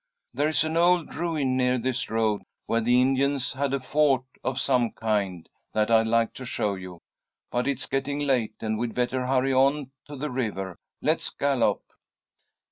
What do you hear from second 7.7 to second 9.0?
getting late, and we'd